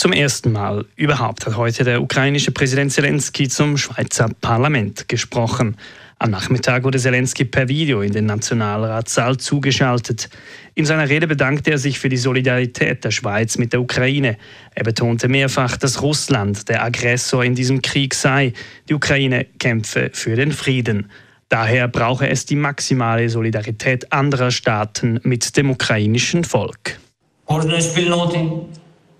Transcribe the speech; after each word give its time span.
Zum 0.00 0.14
ersten 0.14 0.52
Mal 0.52 0.86
überhaupt 0.96 1.44
hat 1.44 1.58
heute 1.58 1.84
der 1.84 2.00
ukrainische 2.00 2.52
Präsident 2.52 2.90
Zelensky 2.90 3.48
zum 3.48 3.76
Schweizer 3.76 4.30
Parlament 4.40 5.08
gesprochen. 5.08 5.76
Am 6.18 6.30
Nachmittag 6.30 6.84
wurde 6.84 6.98
Zelensky 6.98 7.44
per 7.44 7.68
Video 7.68 8.00
in 8.00 8.10
den 8.10 8.24
Nationalratssaal 8.24 9.36
zugeschaltet. 9.36 10.30
In 10.74 10.86
seiner 10.86 11.10
Rede 11.10 11.26
bedankte 11.26 11.72
er 11.72 11.76
sich 11.76 11.98
für 11.98 12.08
die 12.08 12.16
Solidarität 12.16 13.04
der 13.04 13.10
Schweiz 13.10 13.58
mit 13.58 13.74
der 13.74 13.82
Ukraine. 13.82 14.38
Er 14.74 14.84
betonte 14.84 15.28
mehrfach, 15.28 15.76
dass 15.76 16.00
Russland 16.00 16.70
der 16.70 16.82
Aggressor 16.82 17.44
in 17.44 17.54
diesem 17.54 17.82
Krieg 17.82 18.14
sei. 18.14 18.54
Die 18.88 18.94
Ukraine 18.94 19.48
kämpfe 19.58 20.08
für 20.14 20.34
den 20.34 20.52
Frieden. 20.52 21.10
Daher 21.50 21.88
brauche 21.88 22.26
es 22.26 22.46
die 22.46 22.56
maximale 22.56 23.28
Solidarität 23.28 24.10
anderer 24.14 24.50
Staaten 24.50 25.20
mit 25.24 25.58
dem 25.58 25.68
ukrainischen 25.68 26.44
Volk 26.44 26.98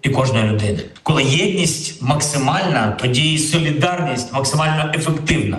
і 0.01 0.09
кожної 0.09 0.49
людини. 0.49 0.79
Коли 1.03 1.23
єдність 1.23 2.01
максимальна, 2.01 2.91
тоді 2.91 3.37
солідарність 3.37 4.33
максимально 4.33 4.91
ефективна. 4.95 5.57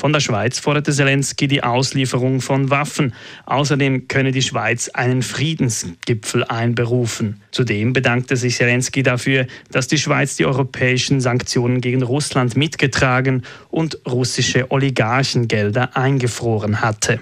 Von 0.00 0.12
der 0.12 0.20
Schweiz 0.20 0.60
forderte 0.60 0.92
Zelensky 0.92 1.48
die 1.48 1.64
Auslieferung 1.64 2.40
von 2.40 2.70
Waffen. 2.70 3.14
Außerdem 3.46 4.06
könne 4.06 4.30
die 4.30 4.42
Schweiz 4.42 4.88
einen 4.90 5.22
Friedensgipfel 5.22 6.44
einberufen. 6.44 7.42
Zudem 7.50 7.92
bedankte 7.92 8.36
sich 8.36 8.54
Zelensky 8.54 9.02
dafür, 9.02 9.48
dass 9.72 9.88
die 9.88 9.98
Schweiz 9.98 10.36
die 10.36 10.46
europäischen 10.46 11.20
Sanktionen 11.20 11.80
gegen 11.80 12.02
Russland 12.02 12.56
mitgetragen 12.56 13.42
und 13.70 13.98
russische 14.06 14.70
Oligarchengelder 14.70 15.96
eingefroren 15.96 16.80
hatte. 16.80 17.18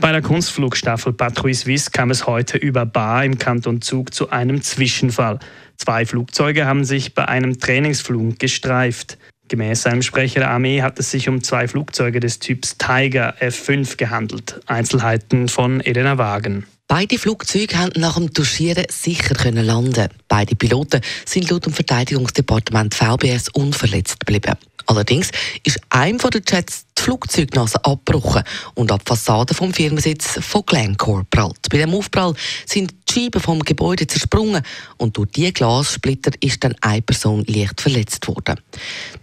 Bei 0.00 0.12
der 0.12 0.22
Kunstflugstaffel 0.22 1.12
Patrouille 1.12 1.54
Suisse 1.54 1.90
kam 1.90 2.10
es 2.10 2.26
heute 2.26 2.56
über 2.56 2.86
Bar 2.86 3.22
im 3.22 3.36
Kanton 3.36 3.82
Zug 3.82 4.14
zu 4.14 4.30
einem 4.30 4.62
Zwischenfall. 4.62 5.38
Zwei 5.76 6.06
Flugzeuge 6.06 6.64
haben 6.64 6.86
sich 6.86 7.14
bei 7.14 7.28
einem 7.28 7.58
Trainingsflug 7.58 8.38
gestreift. 8.38 9.18
Gemäß 9.48 9.84
einem 9.84 10.00
Sprecher 10.00 10.40
der 10.40 10.50
Armee 10.50 10.80
hat 10.80 10.98
es 10.98 11.10
sich 11.10 11.28
um 11.28 11.42
zwei 11.42 11.68
Flugzeuge 11.68 12.18
des 12.18 12.38
Typs 12.38 12.78
Tiger 12.78 13.34
F5 13.40 13.98
gehandelt. 13.98 14.62
Einzelheiten 14.64 15.48
von 15.48 15.82
Elena 15.82 16.16
Wagen. 16.16 16.64
Beide 16.88 17.18
Flugzeuge 17.18 17.66
konnten 17.66 18.00
nach 18.00 18.16
dem 18.16 18.32
Duschieren 18.32 18.86
sicher 18.88 19.52
landen. 19.52 20.08
Beide 20.28 20.56
Piloten 20.56 21.02
sind 21.26 21.50
laut 21.50 21.66
dem 21.66 21.74
Verteidigungsdepartement 21.74 22.94
VBS 22.94 23.50
unverletzt 23.50 24.18
geblieben. 24.18 24.56
Allerdings 24.90 25.30
ist 25.62 25.78
einem 25.88 26.18
den 26.18 26.42
Jets 26.44 26.84
die 26.98 27.02
Flugzeugnase 27.02 27.84
abgebrochen 27.84 28.42
und 28.74 28.90
ab 28.90 29.02
Fassade 29.06 29.54
vom 29.54 29.72
Firmensitz 29.72 30.40
von 30.40 30.64
Glencore 30.66 31.24
prallt. 31.30 31.68
Bei 31.70 31.78
dem 31.78 31.94
Aufprall 31.94 32.34
sind 32.66 32.92
die 33.08 33.12
Scheiben 33.12 33.40
vom 33.40 33.60
Gebäude 33.60 34.08
zersprungen 34.08 34.62
und 34.96 35.16
durch 35.16 35.30
diese 35.30 35.52
Glassplitter 35.52 36.32
ist 36.40 36.64
dann 36.64 36.74
eine 36.80 37.02
Person 37.02 37.44
leicht 37.46 37.80
verletzt 37.80 38.26
worden. 38.26 38.58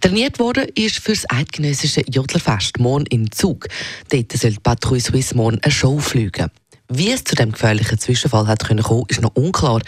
Trainiert 0.00 0.38
worden 0.38 0.68
ist 0.74 1.00
für 1.00 1.12
das 1.12 1.28
eidgenössische 1.28 2.02
Jodlerfest 2.08 2.78
morgen 2.78 3.04
im 3.10 3.30
Zug. 3.30 3.68
Dort 4.08 4.32
soll 4.32 4.52
die 4.52 4.60
Patrouille 4.60 5.02
Suisse 5.02 5.36
morgen 5.36 5.60
eine 5.60 5.70
Show 5.70 5.98
fliegen. 5.98 6.50
Wie 6.88 7.10
es 7.10 7.24
zu 7.24 7.34
dem 7.34 7.52
gefährlichen 7.52 7.98
Zwischenfall 7.98 8.46
hat 8.46 8.66
kommen 8.66 9.04
ist 9.08 9.20
noch 9.20 9.36
unklar. 9.36 9.82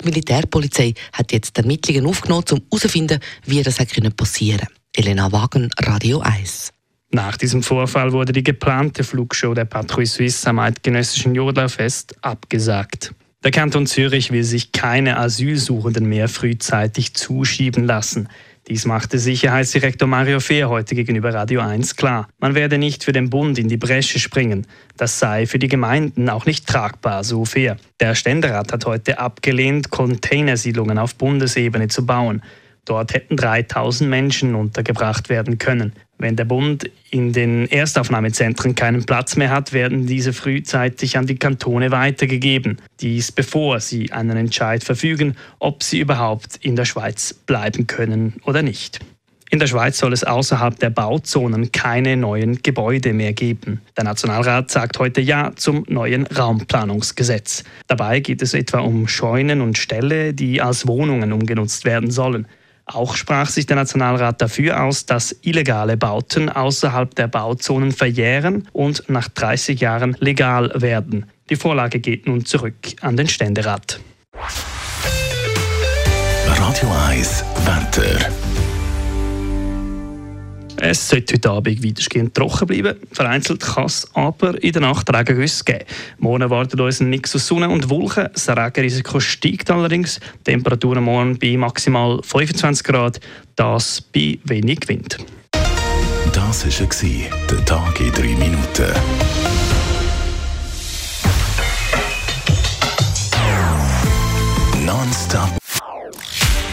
Die 0.00 0.06
Militärpolizei 0.06 0.94
hat 1.12 1.32
jetzt 1.32 1.58
Ermittlungen 1.58 2.06
aufgenommen, 2.06 2.44
um 2.50 2.62
herauszufinden, 2.70 3.20
wie 3.44 3.62
das 3.62 3.76
passieren 3.76 4.14
konnte. 4.16 4.77
Elena 4.98 5.30
Wagen, 5.30 5.70
Radio 5.78 6.18
1. 6.18 6.72
Nach 7.12 7.36
diesem 7.36 7.62
Vorfall 7.62 8.10
wurde 8.10 8.32
die 8.32 8.42
geplante 8.42 9.04
Flugshow 9.04 9.54
der 9.54 9.64
Patrouille 9.64 10.08
Suisse 10.08 10.50
am 10.50 10.58
eidgenössischen 10.58 11.36
Jodlerfest 11.36 12.16
abgesagt. 12.20 13.14
Der 13.44 13.52
Kanton 13.52 13.86
Zürich 13.86 14.32
will 14.32 14.42
sich 14.42 14.72
keine 14.72 15.16
Asylsuchenden 15.16 16.08
mehr 16.08 16.26
frühzeitig 16.28 17.14
zuschieben 17.14 17.84
lassen. 17.84 18.28
Dies 18.66 18.86
machte 18.86 19.20
Sicherheitsdirektor 19.20 20.08
Mario 20.08 20.40
Fehr 20.40 20.68
heute 20.68 20.96
gegenüber 20.96 21.32
Radio 21.32 21.60
1 21.60 21.94
klar. 21.94 22.28
Man 22.40 22.56
werde 22.56 22.76
nicht 22.76 23.04
für 23.04 23.12
den 23.12 23.30
Bund 23.30 23.56
in 23.56 23.68
die 23.68 23.76
Bresche 23.76 24.18
springen. 24.18 24.66
Das 24.96 25.20
sei 25.20 25.46
für 25.46 25.60
die 25.60 25.68
Gemeinden 25.68 26.28
auch 26.28 26.44
nicht 26.44 26.66
tragbar, 26.66 27.22
so 27.22 27.44
Fehr. 27.44 27.76
Der 28.00 28.16
Ständerat 28.16 28.72
hat 28.72 28.84
heute 28.84 29.20
abgelehnt, 29.20 29.90
Containersiedlungen 29.90 30.98
auf 30.98 31.14
Bundesebene 31.14 31.86
zu 31.86 32.04
bauen. 32.04 32.42
Dort 32.88 33.12
hätten 33.12 33.36
3000 33.36 34.08
Menschen 34.08 34.54
untergebracht 34.54 35.28
werden 35.28 35.58
können. 35.58 35.92
Wenn 36.16 36.36
der 36.36 36.46
Bund 36.46 36.90
in 37.10 37.34
den 37.34 37.70
Erstaufnahmezentren 37.70 38.74
keinen 38.74 39.04
Platz 39.04 39.36
mehr 39.36 39.50
hat, 39.50 39.74
werden 39.74 40.06
diese 40.06 40.32
frühzeitig 40.32 41.18
an 41.18 41.26
die 41.26 41.36
Kantone 41.36 41.90
weitergegeben. 41.90 42.78
Dies 43.00 43.30
bevor 43.30 43.80
sie 43.80 44.10
einen 44.10 44.38
Entscheid 44.38 44.82
verfügen, 44.82 45.36
ob 45.58 45.82
sie 45.82 46.00
überhaupt 46.00 46.56
in 46.62 46.76
der 46.76 46.86
Schweiz 46.86 47.34
bleiben 47.34 47.86
können 47.86 48.40
oder 48.44 48.62
nicht. 48.62 49.00
In 49.50 49.58
der 49.58 49.66
Schweiz 49.66 49.98
soll 49.98 50.12
es 50.12 50.24
außerhalb 50.24 50.78
der 50.78 50.90
Bauzonen 50.90 51.72
keine 51.72 52.16
neuen 52.16 52.62
Gebäude 52.62 53.12
mehr 53.12 53.32
geben. 53.32 53.80
Der 53.96 54.04
Nationalrat 54.04 54.70
sagt 54.70 54.98
heute 54.98 55.20
Ja 55.20 55.52
zum 55.56 55.84
neuen 55.88 56.26
Raumplanungsgesetz. 56.26 57.64
Dabei 57.86 58.20
geht 58.20 58.42
es 58.42 58.52
etwa 58.52 58.80
um 58.80 59.08
Scheunen 59.08 59.60
und 59.60 59.78
Ställe, 59.78 60.34
die 60.34 60.60
als 60.60 60.86
Wohnungen 60.86 61.32
umgenutzt 61.32 61.86
werden 61.86 62.10
sollen. 62.10 62.46
Auch 62.88 63.16
sprach 63.16 63.50
sich 63.50 63.66
der 63.66 63.76
Nationalrat 63.76 64.40
dafür 64.40 64.82
aus, 64.82 65.04
dass 65.04 65.36
illegale 65.42 65.98
Bauten 65.98 66.48
außerhalb 66.48 67.14
der 67.14 67.28
Bauzonen 67.28 67.92
verjähren 67.92 68.66
und 68.72 69.04
nach 69.08 69.28
30 69.28 69.78
Jahren 69.78 70.16
legal 70.20 70.72
werden. 70.74 71.26
Die 71.50 71.56
Vorlage 71.56 72.00
geht 72.00 72.26
nun 72.26 72.46
zurück 72.46 72.74
an 73.02 73.16
den 73.16 73.28
Ständerat. 73.28 74.00
Radio 76.46 76.88
1 77.08 77.44
Wetter. 77.66 78.47
Es 80.80 81.08
sollte 81.08 81.34
heute 81.34 81.50
Abend 81.50 81.84
weitestgehend 81.84 82.34
trocken 82.34 82.66
bleiben. 82.66 82.96
Vereinzelt 83.12 83.60
kann 83.60 83.86
es 83.86 84.08
aber 84.14 84.62
in 84.62 84.72
der 84.72 84.82
Nacht 84.82 85.12
Regengüsse 85.12 85.64
geben. 85.64 85.84
Morgen 86.18 86.42
erwartet 86.42 86.80
uns 86.80 87.00
ein 87.00 87.10
Mix 87.10 87.34
aus 87.34 87.46
Sonne 87.46 87.68
und 87.68 87.90
Wolken. 87.90 88.28
Das 88.32 88.48
Regenrisiko 88.48 89.18
steigt 89.18 89.70
allerdings. 89.70 90.20
Temperaturen 90.44 91.02
morgen 91.02 91.38
bei 91.38 91.56
maximal 91.56 92.20
25 92.22 92.84
Grad, 92.84 93.20
das 93.56 94.00
bei 94.00 94.38
wenig 94.44 94.88
Wind. 94.88 95.18
Das 96.32 96.64
war 96.64 97.46
der 97.50 97.64
Tag 97.64 98.00
in 98.00 98.12
drei 98.12 98.36
Minuten. 98.36 99.17